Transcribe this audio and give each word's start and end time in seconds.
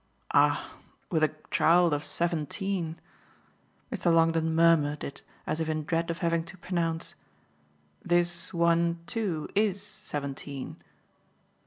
"Ah 0.33 0.71
with 1.11 1.23
a 1.23 1.35
child 1.51 1.93
of 1.93 2.03
seventeen!" 2.03 2.99
Mr. 3.91 4.11
Longdon 4.11 4.55
murmured 4.55 5.03
it 5.03 5.21
as 5.45 5.61
if 5.61 5.69
in 5.69 5.83
dread 5.85 6.09
of 6.09 6.17
having 6.25 6.43
to 6.45 6.57
pronounce. 6.57 7.13
"This 8.03 8.51
one 8.51 9.03
too 9.05 9.47
IS 9.53 9.83
seventeen?" 9.83 10.77